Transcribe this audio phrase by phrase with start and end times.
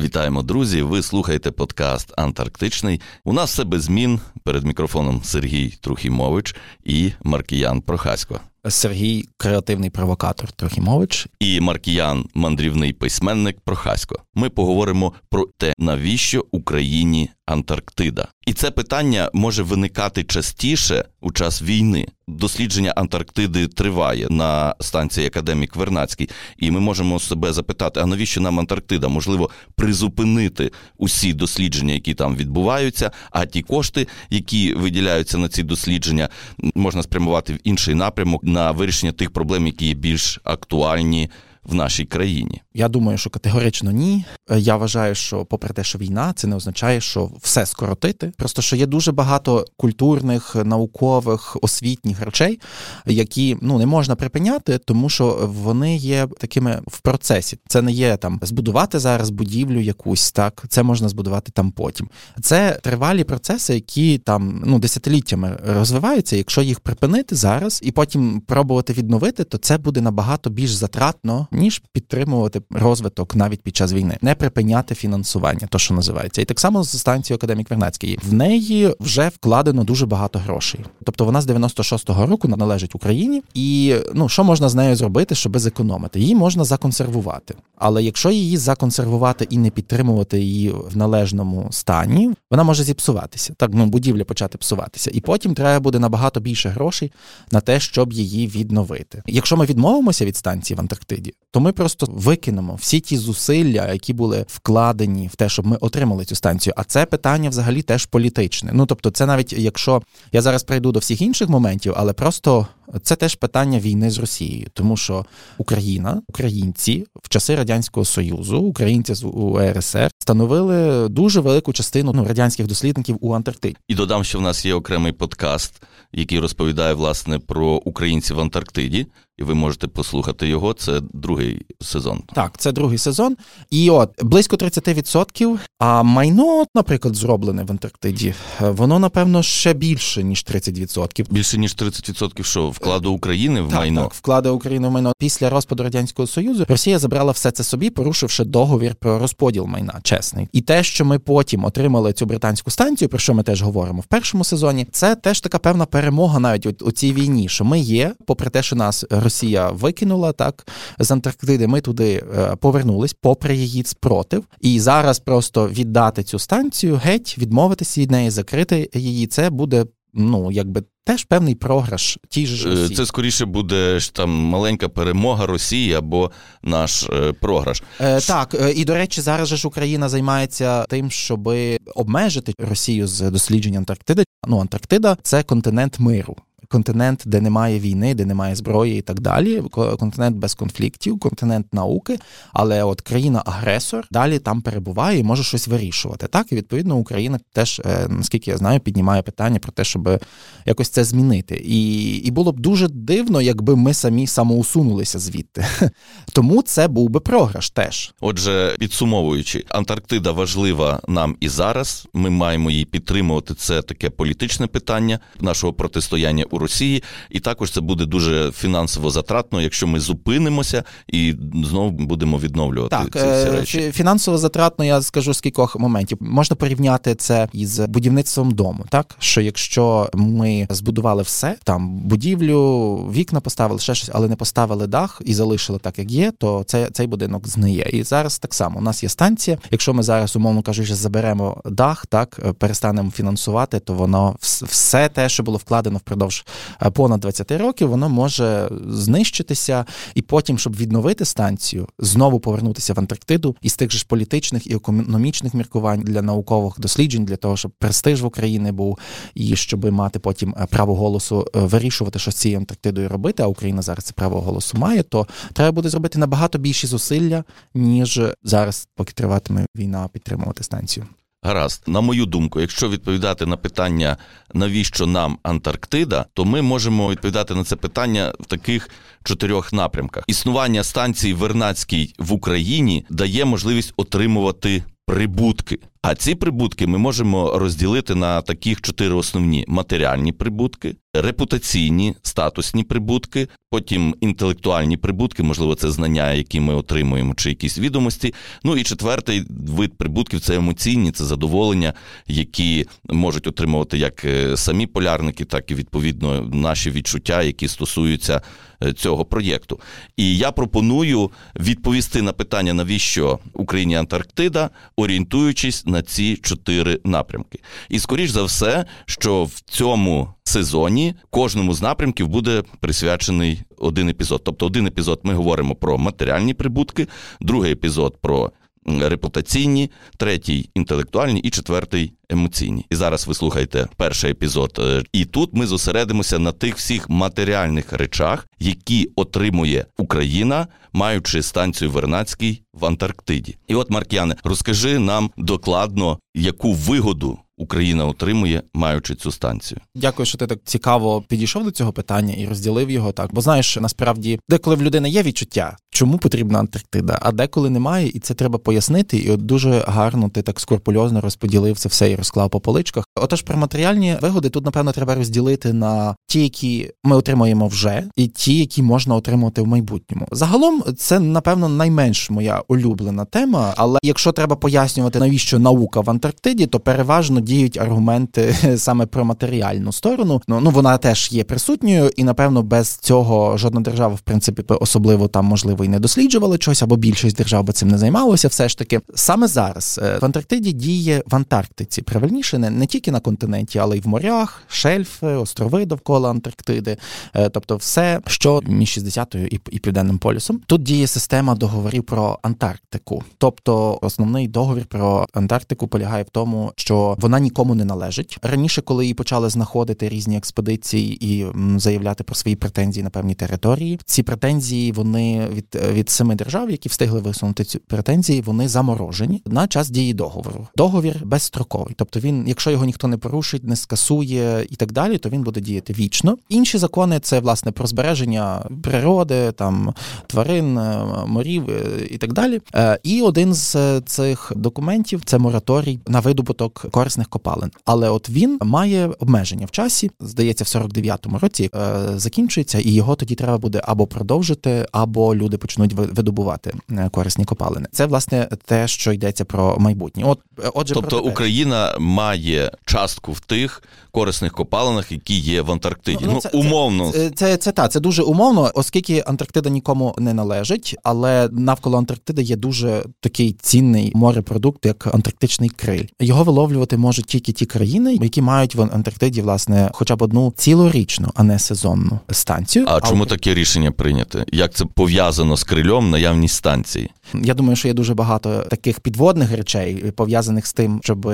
[0.00, 0.82] Вітаємо, друзі!
[0.82, 3.00] Ви слухаєте подкаст Антарктичний.
[3.24, 4.20] У нас все без змін.
[4.44, 8.40] Перед мікрофоном Сергій Трухімович і Маркіян Прохасько.
[8.68, 14.16] Сергій креативний провокатор Трохімович і Маркіян, мандрівний письменник Прохасько.
[14.34, 18.28] Ми поговоримо про те, навіщо Україні Антарктида.
[18.46, 22.06] І це питання може виникати частіше у час війни.
[22.28, 28.58] Дослідження Антарктиди триває на станції Академік Вернацький, і ми можемо себе запитати: а навіщо нам
[28.58, 29.08] Антарктида?
[29.08, 36.28] Можливо, призупинити усі дослідження, які там відбуваються, а ті кошти, які виділяються на ці дослідження,
[36.74, 41.30] можна спрямувати в інший напрямок на вирішення тих проблем, які є більш актуальні
[41.64, 42.62] в нашій країні.
[42.74, 44.24] Я думаю, що категорично ні.
[44.50, 48.32] Е, я вважаю, що, попри те, що війна, це не означає, що все скоротити.
[48.36, 52.60] Просто що є дуже багато культурних, наукових, освітніх речей,
[53.06, 57.58] які ну не можна припиняти, тому що вони є такими в процесі.
[57.68, 62.08] Це не є там збудувати зараз будівлю якусь, так це можна збудувати там потім.
[62.42, 66.36] Це тривалі процеси, які там ну десятиліттями розвиваються.
[66.36, 71.82] Якщо їх припинити зараз і потім пробувати відновити, то це буде набагато більш затратно ніж
[71.92, 76.82] підтримувати розвиток навіть під час війни, не припиняти фінансування, то що називається, і так само
[76.82, 78.18] з станцією Академік Вернацький.
[78.22, 80.80] В неї вже вкладено дуже багато грошей.
[81.04, 85.58] Тобто вона з 96-го року належить Україні, і ну що можна з нею зробити, щоб
[85.58, 86.20] зекономити?
[86.20, 87.54] Її можна законсервувати.
[87.76, 93.54] Але якщо її законсервувати і не підтримувати її в належному стані, вона може зіпсуватися.
[93.56, 97.12] Так ну будівля почати псуватися, і потім треба буде набагато більше грошей
[97.52, 99.22] на те, щоб її відновити.
[99.26, 104.12] Якщо ми відмовимося від станції в Антарктиді, то ми просто викинемо всі ті зусилля, які
[104.12, 106.74] були вкладені в те, щоб ми отримали цю станцію.
[106.76, 108.70] А це питання взагалі теж політичне.
[108.74, 112.66] Ну тобто, це навіть якщо я зараз прийду до всіх інших моментів, але просто
[113.02, 115.24] це теж питання війни з Росією, тому що
[115.58, 122.66] Україна, українці в часи радянського союзу, українці з УРСР становили дуже велику частину ну, радянських
[122.66, 123.76] дослідників у Антарктиді.
[123.88, 129.06] І додам, що в нас є окремий подкаст, який розповідає власне про українців в Антарктиді
[129.40, 130.72] і ви можете послухати його.
[130.72, 132.22] Це другий сезон.
[132.34, 133.36] Так, це другий сезон.
[133.70, 140.44] І от близько 30%, А майно, наприклад, зроблене в Антарктиді, воно напевно ще більше ніж
[140.44, 141.32] 30%.
[141.32, 145.50] Більше ніж 30% що вкладу України в так, майно Так, вклади України в майно після
[145.50, 146.66] розпаду радянського союзу.
[146.68, 150.00] Росія забрала все це собі, порушивши договір про розподіл майна.
[150.02, 154.00] Чесний, і те, що ми потім отримали цю британську станцію, про що ми теж говоримо
[154.00, 158.14] в першому сезоні, це теж така певна перемога навіть у цій війні, що ми є,
[158.26, 160.66] попри те, що нас Росія викинула так
[160.98, 161.66] з Антарктиди.
[161.66, 168.00] Ми туди е, повернулись, попри її спротив, і зараз просто віддати цю станцію, геть відмовитися
[168.00, 169.26] від неї, закрити її.
[169.26, 170.82] Це буде ну якби.
[171.04, 172.96] Теж певний програш ті ж е, Росії.
[172.96, 176.30] це скоріше буде ж там маленька перемога Росії або
[176.62, 177.82] наш е, програш.
[178.00, 181.54] Е, Так е, і до речі, зараз ж Україна займається тим, щоб
[181.94, 184.24] обмежити Росію з дослідження Антарктиди.
[184.48, 186.36] Ну Антарктида це континент миру
[186.70, 189.62] континент, де немає війни, де немає зброї і так далі.
[189.98, 192.18] Континент без конфліктів, континент науки,
[192.52, 196.26] але от країна-агресор далі там перебуває і може щось вирішувати.
[196.26, 200.20] Так і відповідно Україна теж, е, наскільки я знаю, піднімає питання про те, щоб
[200.66, 201.62] якось це змінити.
[201.64, 205.66] І і було б дуже дивно, якби ми самі самоусунулися звідти.
[206.32, 208.14] Тому це був би програш теж.
[208.20, 212.08] Отже, підсумовуючи, Антарктида важлива нам і зараз.
[212.12, 213.54] Ми маємо її підтримувати.
[213.54, 219.60] Це таке політичне питання нашого протистояння у Росії, і також це буде дуже фінансово затратно,
[219.60, 221.34] якщо ми зупинимося і
[221.64, 223.92] знову будемо відновлювати так, ці всі е, речі.
[223.92, 226.18] Фінансово затратно, я скажу з кількох моментів.
[226.20, 228.84] Можна порівняти це із будівництвом дому.
[228.88, 234.86] Так що якщо ми збудували все, там будівлю, вікна поставили ще щось, але не поставили
[234.86, 237.90] дах і залишили так, як є, то це цей будинок знає.
[237.92, 239.58] І зараз так само у нас є станція.
[239.70, 245.42] Якщо ми зараз, умовно кажучи, заберемо дах, так перестанемо фінансувати, то воно все те, що
[245.42, 246.44] було вкладено впродовж
[246.92, 249.84] понад 20 років, воно може знищитися,
[250.14, 254.74] і потім, щоб відновити станцію, знову повернутися в Антарктиду із тих же ж політичних і
[254.74, 258.98] економічних міркувань для наукових досліджень, для того, щоб престиж в Україні був
[259.34, 263.42] і щоб мати потім е, право голосу е, вирішувати, що з цією Антарктидою робити.
[263.42, 267.44] А Україна зараз це право голосу має, то треба буде зробити набагато більші зусилля,
[267.74, 271.06] ніж зараз, поки триватиме війна, підтримувати станцію.
[271.42, 274.16] Гаразд, на мою думку, якщо відповідати на питання,
[274.54, 278.90] навіщо нам Антарктида, то ми можемо відповідати на це питання в таких
[279.24, 280.24] чотирьох напрямках.
[280.26, 285.78] Існування станції Вернацькій в Україні дає можливість отримувати прибутки.
[286.02, 293.48] А ці прибутки ми можемо розділити на таких чотири основні: матеріальні прибутки, репутаційні, статусні прибутки,
[293.70, 298.34] потім інтелектуальні прибутки, можливо, це знання, які ми отримуємо, чи якісь відомості.
[298.64, 301.92] Ну і четвертий вид прибутків це емоційні, це задоволення,
[302.26, 308.42] які можуть отримувати як е, самі полярники, так і відповідно наші відчуття, які стосуються
[308.82, 309.80] е, цього проєкту.
[310.16, 311.30] І я пропоную
[311.60, 317.58] відповісти на питання, навіщо Україні Антарктида, орієнтуючись на ці чотири напрямки.
[317.88, 324.40] І скоріш за все, що в цьому сезоні кожному з напрямків буде присвячений один епізод.
[324.44, 327.06] Тобто, один епізод ми говоримо про матеріальні прибутки,
[327.40, 328.50] другий епізод про
[328.98, 332.86] репутаційні, третій інтелектуальні і четвертий емоційні.
[332.90, 334.78] І зараз ви слухаєте перший епізод.
[334.78, 341.90] Е, і тут ми зосередимося на тих всіх матеріальних речах, які отримує Україна, маючи станцію
[341.90, 343.56] Вернацький в Антарктиді.
[343.68, 349.80] І от Марк'яне, розкажи нам докладно, яку вигоду Україна отримує, маючи цю станцію.
[349.94, 353.34] Дякую, що ти так цікаво підійшов до цього питання і розділив його так.
[353.34, 358.18] Бо знаєш, насправді, деколи в людини є відчуття, чому потрібна Антарктида, а деколи немає, і
[358.18, 359.16] це треба пояснити.
[359.16, 363.04] І от дуже гарно ти так скрупульозно розподілив це все і розклав по поличках.
[363.16, 368.28] Отож, про матеріальні вигоди тут, напевно, треба розділити на ті, які ми отримуємо вже, і
[368.28, 370.26] ті, які можна отримати в майбутньому.
[370.32, 373.74] Загалом, це напевно найменш моя улюблена тема.
[373.76, 379.92] Але якщо треба пояснювати, навіщо наука в Антарктиді, то переважно діють аргументи саме про матеріальну
[379.92, 380.42] сторону.
[380.48, 385.28] Ну ну вона теж є присутньою, і напевно без цього жодна держава, в принципі, особливо
[385.28, 388.48] там можливо і не досліджувала щось, або більшість держав би цим не займалося.
[388.48, 392.02] Все ж таки, саме зараз е, в Антарктиді діє в Антарктиці.
[392.02, 396.96] Правильніше не, не тільки на континенті, але й в морях, шельфи, острови довкола Антарктиди,
[397.34, 400.60] е, тобто все, що між 60-ю і, і південним полюсом.
[400.66, 403.24] Тут діє система договорів про Антарктику.
[403.38, 408.38] Тобто, основний договір про Антарктику полягає в тому, що вона нікому не належить.
[408.42, 411.46] Раніше, коли її почали знаходити різні експедиції і
[411.76, 416.88] заявляти про свої претензії на певні території, ці претензії вони від від семи держав, які
[416.88, 420.68] встигли висунути ці претензії, вони заморожені на час дії договору.
[420.76, 425.28] Договір безстроковий, тобто він, якщо його ніхто не порушить, не скасує і так далі, то
[425.28, 426.36] він буде діяти вічно.
[426.48, 429.94] Інші закони це власне про збереження природи, там
[430.26, 432.60] тварин, е, морів е, і так далі.
[432.74, 437.70] Е, і один з цих документів це мораторій на видобуток корисних копалин.
[437.84, 441.78] Але от він має обмеження в часі, здається, в 49-му році е,
[442.16, 447.86] закінчується, і його тоді треба буде або продовжити, або люди почнуть видобувати е, корисні копалини.
[447.92, 450.24] Це власне те, що йдеться про майбутнє.
[450.26, 455.72] От е, отже, тобто про Україна має частку в тих корисних копалинах, які є в
[455.72, 456.24] Антарктиді.
[456.26, 460.34] Ну, ну це, умовно, це це, це та це дуже умовно, оскільки Антарктида нікому не
[460.34, 466.04] належить, але навколо Антарктиди є дуже такий цінний морепродукт, як антарктичний криль.
[466.20, 471.30] Його виловлювати можуть тільки ті країни, які мають в Антарктиді власне хоча б одну цілорічну,
[471.34, 472.84] а не сезонну станцію.
[472.88, 474.44] А, а чому таке рішення прийняте?
[474.52, 477.10] Як це пов'язано з крильом наявність станції?
[477.34, 481.32] Я думаю, що є дуже багато таких підводних речей пов'язаних з тим, щоб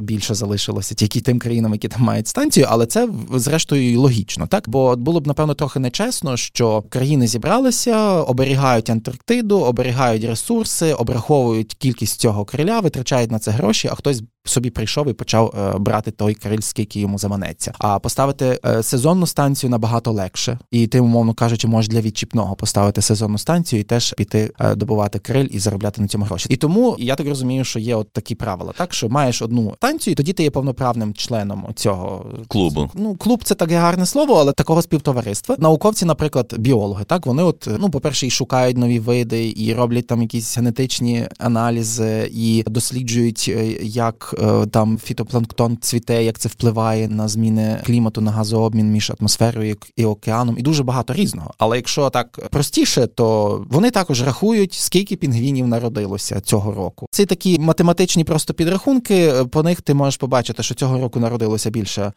[0.00, 4.68] більше залишилося тільки тим країнам, які там мають станцію, але це зрештою логічно, так?
[4.68, 12.20] Бо було б напевно трохи нечесно, що країни зібралися, оберігають Антарктиду, оберігають ресурси, обраховують кількість
[12.20, 16.34] цього криля, витрачають на це гроші, а хтось собі прийшов і почав е, брати той
[16.34, 17.72] криль, скільки йому заманеться.
[17.78, 23.02] А поставити е, сезонну станцію набагато легше, і ти, умовно кажучи, можеш для відчіпного поставити
[23.02, 26.46] сезонну станцію і теж піти е, добувати криль і заробляти на цьому гроші.
[26.50, 30.12] І тому я так розумію, що є от такі правила, так що маєш одну станцію,
[30.12, 32.90] і тоді ти є повноправним членом цього клубу.
[32.94, 35.56] Ну, клуб це таке гарне слово, але такого співтовариства.
[35.58, 40.06] Науковці, наприклад, біологи, так вони, от ну, по перше, і шукають нові види, і роблять
[40.06, 43.48] там якісь генетичні аналізи, і досліджують,
[43.82, 44.34] як.
[44.42, 50.04] Е, там фітопланктон цвіте, як це впливає на зміни клімату, на газообмін між атмосферою і
[50.04, 51.54] океаном, і дуже багато різного.
[51.58, 57.06] Але якщо так простіше, то вони також рахують, скільки пінгвінів народилося цього року.
[57.10, 59.32] Це такі математичні просто підрахунки.
[59.50, 62.12] По них ти можеш побачити, що цього року народилося більше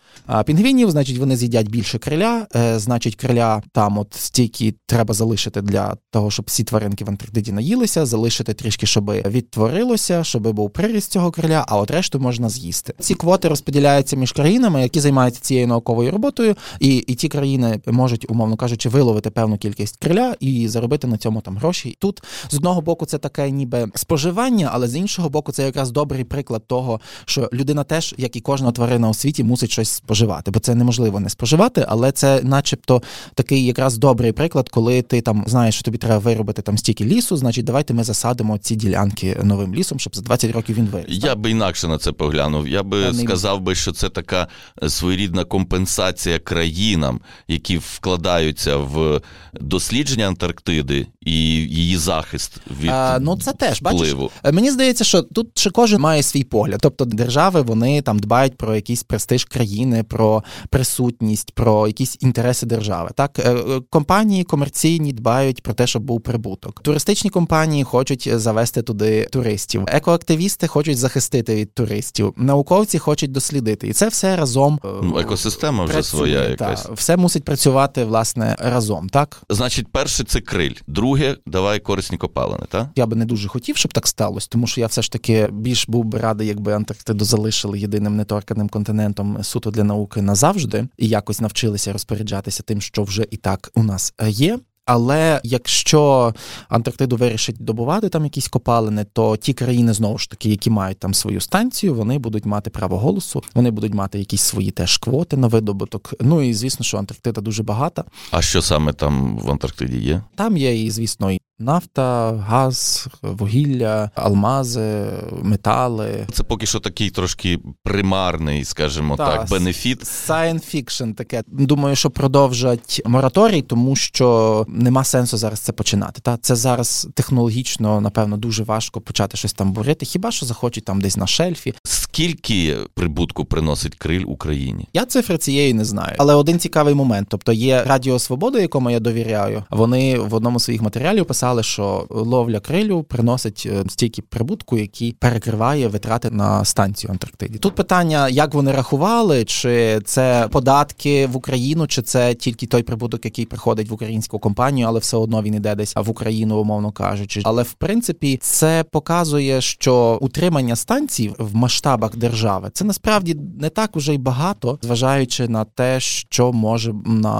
[0.45, 5.95] пінгвінів, значить вони з'їдять більше криля, е, значить, криля там от стільки треба залишити для
[6.11, 11.31] того, щоб всі тваринки в Антарктиді наїлися, залишити трішки, щоб відтворилося, щоб був приріст цього
[11.31, 12.93] криля, а от решту можна з'їсти.
[12.99, 18.25] Ці квоти розподіляються між країнами, які займаються цією науковою роботою, і і ті країни можуть,
[18.29, 21.97] умовно кажучи, виловити певну кількість криля і заробити на цьому там гроші.
[21.99, 26.23] Тут з одного боку, це таке ніби споживання, але з іншого боку, це якраз добрий
[26.23, 30.59] приклад того, що людина теж, як і кожна тварина у світі, мусить щось споживати, бо
[30.59, 33.01] це неможливо не споживати, але це, начебто,
[33.33, 37.37] такий якраз добрий приклад, коли ти там знаєш, що тобі треба виробити там стільки лісу,
[37.37, 41.05] значить, давайте ми засадимо ці ділянки новим лісом, щоб за 20 років він виріс.
[41.09, 42.67] Я би інакше на це поглянув.
[42.67, 43.25] Я би Певний...
[43.25, 44.47] сказав би, що це така
[44.83, 49.21] е, своєрідна компенсація країнам, які вкладаються в
[49.53, 54.23] дослідження Антарктиди і її захист від а, ну це теж впливу.
[54.23, 54.39] бачиш.
[54.43, 56.79] Е, мені здається, що тут ще кожен має свій погляд.
[56.81, 63.09] Тобто держави вони там дбають про якийсь престиж країни, про присутність, про якісь інтереси держави.
[63.15, 63.55] Так е,
[63.89, 66.81] компанії комерційні дбають про те, щоб був прибуток.
[66.81, 69.83] Туристичні компанії хочуть завести туди туристів.
[69.87, 72.33] Екоактивісти хочуть захистити від туристів.
[72.37, 76.83] Науковці хочуть дослідити, і це все разом е, ну, екосистема вже працює, своя якась.
[76.83, 79.09] Та, все мусить працювати власне разом.
[79.09, 82.64] Так, значить, перше це криль, друге давай корисні копалини.
[82.65, 82.89] Так?
[82.95, 85.89] Я би не дуже хотів, щоб так сталося, тому що я все ж таки більш
[85.89, 91.41] був би радий, якби Антарктиду залишили єдиним неторканим континентом суто для науки назавжди, і якось
[91.41, 94.59] навчилися розпоряджатися тим, що вже і так у нас є.
[94.85, 96.33] Але якщо
[96.69, 101.13] Антарктиду вирішить добувати там якісь копалини, то ті країни знову ж таки, які мають там
[101.13, 105.47] свою станцію, вони будуть мати право голосу, вони будуть мати якісь свої теж квоти на
[105.47, 106.13] видобуток.
[106.21, 108.03] Ну і звісно, що Антарктида дуже багата.
[108.31, 110.21] А що саме там в Антарктиді є?
[110.35, 115.05] Там є і звісно і Нафта, газ, вугілля, алмази,
[115.41, 116.27] метали.
[116.33, 120.03] Це поки що такий трошки примарний, скажімо так, так бенефіт.
[120.03, 121.43] Science fiction таке.
[121.47, 126.21] Думаю, що продовжать мораторій, тому що нема сенсу зараз це починати.
[126.21, 130.05] Та це зараз технологічно, напевно, дуже важко почати щось там бурити.
[130.05, 131.73] Хіба що захочуть там десь на шельфі?
[132.15, 134.87] Скільки прибутку приносить криль Україні?
[134.93, 136.15] Я цифри цієї не знаю.
[136.17, 139.63] Але один цікавий момент: тобто є Радіо Свобода, якому я довіряю.
[139.69, 145.11] Вони в одному з своїх матеріалів писали що ловля крилю приносить е, стільки прибутку, який
[145.11, 147.57] перекриває витрати на станцію Антарктиді.
[147.57, 153.25] Тут питання, як вони рахували, чи це податки в Україну, чи це тільки той прибуток,
[153.25, 157.41] який приходить в українську компанію, але все одно він іде десь в Україну, умовно кажучи.
[157.43, 163.95] Але в принципі це показує, що утримання станцій в масштабах держави це насправді не так
[163.95, 167.35] уже й багато, зважаючи на те, що може на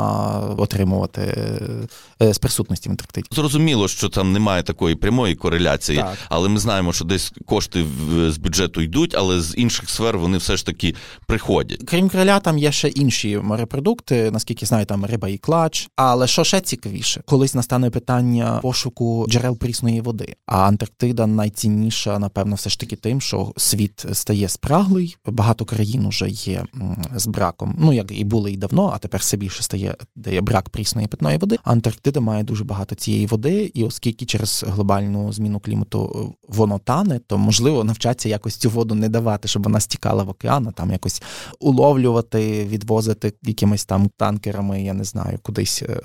[0.57, 1.21] отримувати
[2.21, 3.27] е, з присутності в Антарктиді.
[3.31, 6.17] Зрозуміло, що там немає такої прямої кореляції, так.
[6.29, 7.85] але ми знаємо, що десь кошти
[8.29, 10.95] з бюджету йдуть, але з інших сфер вони все ж таки
[11.27, 11.81] приходять.
[11.87, 15.89] Крім криля, там є ще інші морепродукти, наскільки знаю, там риба і клач.
[15.95, 20.35] Але що ще цікавіше, колись настане питання пошуку джерел прісної води.
[20.45, 25.17] А Антарктида найцінніша, напевно, все ж таки тим, що світ стає спраглий.
[25.25, 26.65] Багато країн уже є
[27.15, 27.75] з браком.
[27.79, 31.07] Ну як і були і давно, а тепер все більше стає де є брак прісної
[31.07, 31.57] питної води.
[31.63, 37.19] Антарктида має дуже багато цієї води, і оскільки через глобальну зміну клімату е, воно тане,
[37.27, 40.91] то можливо навчаться якось цю воду не давати, щоб вона стікала в океан, а там
[40.91, 41.21] якось
[41.59, 46.01] уловлювати, відвозити якимись там танкерами, я не знаю, кудись е,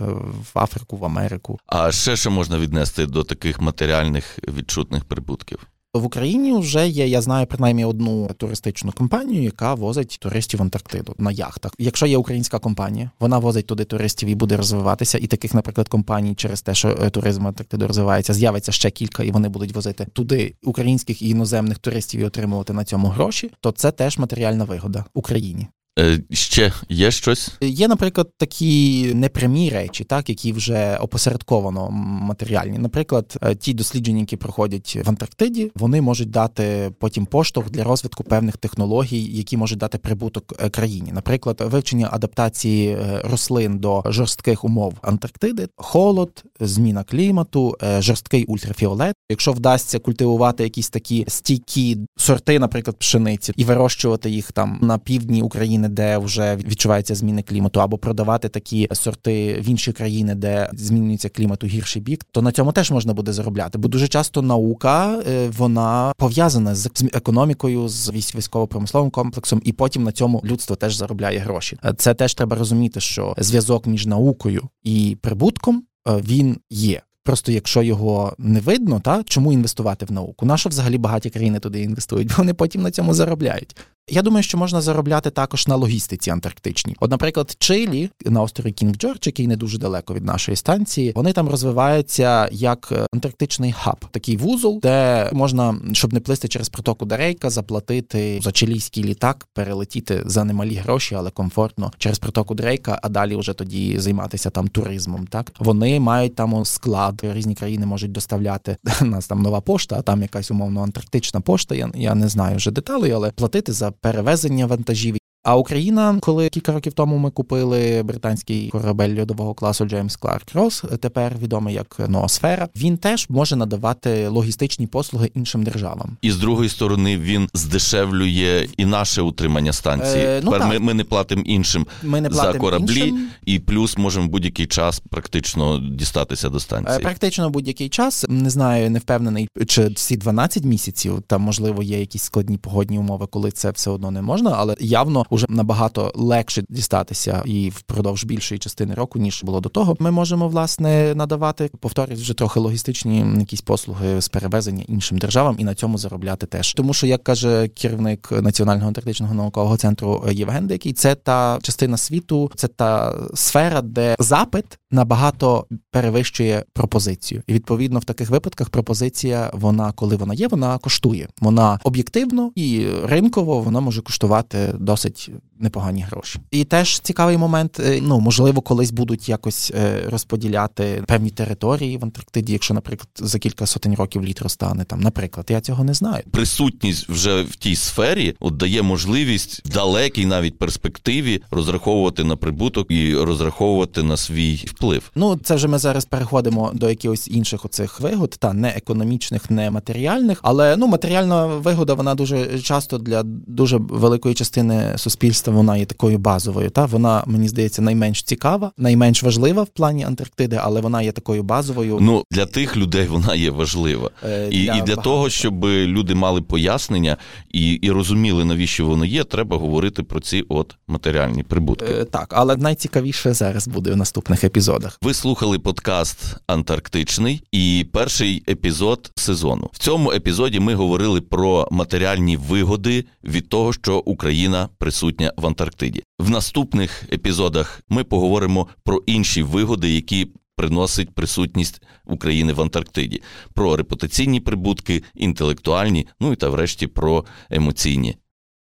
[0.54, 1.58] в Африку, в Америку.
[1.66, 5.66] А ще що можна віднести до таких матеріальних відчутних прибутків?
[5.94, 11.14] В Україні вже є, я знаю принаймні одну туристичну компанію, яка возить туристів в Антарктиду
[11.18, 11.72] на яхтах.
[11.78, 15.18] Якщо є українська компанія, вона возить туди туристів і буде розвиватися.
[15.18, 19.30] І таких, наприклад, компаній через те, що туризм туризм Антарктиду розвивається, з'явиться ще кілька, і
[19.30, 23.50] вони будуть возити туди українських і іноземних туристів і отримувати на цьому гроші.
[23.60, 25.68] То це теж матеріальна вигода Україні.
[25.98, 27.52] Е, ще є щось?
[27.60, 32.78] Є, наприклад, такі непрямі речі, так які вже опосередковано матеріальні.
[32.78, 38.24] Наприклад, е, ті дослідження, які проходять в Антарктиді, вони можуть дати потім поштовх для розвитку
[38.24, 41.12] певних технологій, які можуть дати прибуток е, країні.
[41.12, 49.14] Наприклад, вивчення адаптації рослин до жорстких умов Антарктиди, холод, зміна клімату, жорсткий ультрафіолет.
[49.30, 55.42] Якщо вдасться культивувати якісь такі стійкі сорти, наприклад, пшениці, і вирощувати їх там на півдні
[55.42, 61.28] України де вже відчуваються зміни клімату, або продавати такі сорти в інші країни, де змінюється
[61.28, 63.78] клімат у гірший бік, то на цьому теж можна буде заробляти.
[63.78, 70.12] Бо дуже часто наука е, вона пов'язана з економікою, з військово-промисловим комплексом, і потім на
[70.12, 71.78] цьому людство теж заробляє гроші.
[71.84, 77.02] Е, це теж треба розуміти, що зв'язок між наукою і прибутком е, він є.
[77.22, 80.46] Просто якщо його не видно, та чому інвестувати в науку?
[80.46, 82.28] Нащо взагалі багаті країни туди інвестують?
[82.28, 83.76] Бо вони потім на цьому заробляють.
[84.12, 86.96] Я думаю, що можна заробляти також на логістиці антарктичній.
[87.00, 91.32] От, наприклад, Чилі на острові Кінг Джордж, який не дуже далеко від нашої станції, вони
[91.32, 97.50] там розвиваються як антарктичний хаб, такий вузол, де можна, щоб не плисти через протоку Дарейка,
[97.50, 103.36] заплатити за чилійський літак, перелетіти за немалі гроші, але комфортно через протоку Дрейка, а далі
[103.36, 105.26] вже тоді займатися там туризмом.
[105.26, 108.76] Так вони мають там склад, різні країни можуть доставляти.
[109.02, 111.74] У нас там нова пошта, а там якась умовно антарктична пошта.
[111.74, 116.72] Я я не знаю вже деталей, але платити за перевезення вантажів а Україна, коли кілька
[116.72, 122.68] років тому ми купили британський корабель льодового класу Джеймс Кларк Росс, тепер відомий як Ноосфера,
[122.76, 126.16] він теж може надавати логістичні послуги іншим державам.
[126.22, 130.24] І з другої сторони він здешевлює і наше утримання станції.
[130.24, 133.28] Е, ну, тепер ми, ми не платимо іншим ми не за кораблі, іншим.
[133.44, 136.96] і плюс можемо будь-який час практично дістатися до станції.
[136.96, 142.00] Е, практично будь-який час не знаю, не впевнений, чи всі 12 місяців там можливо є
[142.00, 146.64] якісь складні погодні умови, коли це все одно не можна, але явно уже набагато легше
[146.68, 149.96] дістатися і впродовж більшої частини року, ніж було до того.
[149.98, 155.64] Ми можемо власне надавати, повторюсь, вже трохи логістичні якісь послуги з перевезення іншим державам і
[155.64, 156.74] на цьому заробляти теж.
[156.74, 162.50] Тому що, як каже керівник Національного антарктичного наукового центру Євген Дикий, це та частина світу,
[162.54, 169.92] це та сфера, де запит набагато перевищує пропозицію, і відповідно в таких випадках пропозиція, вона
[169.92, 171.28] коли вона є, вона коштує.
[171.40, 175.19] Вона об'єктивно і ринково вона може коштувати досить
[175.60, 176.40] непогані гроші.
[176.50, 177.80] І теж цікавий момент.
[177.80, 183.38] Е, ну можливо, колись будуть якось е, розподіляти певні території в Антарктиді, якщо, наприклад, за
[183.38, 185.00] кілька сотень років літ розтане там.
[185.00, 186.24] Наприклад, я цього не знаю.
[186.30, 192.90] Присутність вже в тій сфері от дає можливість в далекій навіть перспективі розраховувати на прибуток
[192.90, 195.10] і розраховувати на свій вплив.
[195.14, 199.70] Ну це вже ми зараз переходимо до якихось інших оцих вигод, та не економічних, не
[199.70, 205.09] матеріальних, але ну матеріальна вигода вона дуже часто для дуже великої частини суспільства
[205.46, 206.70] вона є такою базовою.
[206.70, 211.42] Та вона мені здається найменш цікава, найменш важлива в плані Антарктиди, але вона є такою
[211.42, 211.98] базовою.
[212.00, 216.14] Ну для тих людей вона є важлива, е, і для, і для того, щоб люди
[216.14, 217.16] мали пояснення
[217.50, 221.92] і і розуміли навіщо воно є, треба говорити про ці от матеріальні прибутки.
[222.00, 224.98] Е, так, але найцікавіше зараз буде в наступних епізодах.
[225.02, 229.70] Ви слухали подкаст Антарктичний і перший епізод сезону.
[229.72, 234.99] В цьому епізоді ми говорили про матеріальні вигоди від того, що Україна присутня
[235.36, 236.02] в Антарктиді.
[236.18, 243.22] В наступних епізодах ми поговоримо про інші вигоди, які приносить присутність України в Антарктиді,
[243.54, 248.16] про репутаційні прибутки, інтелектуальні, ну і та врешті про емоційні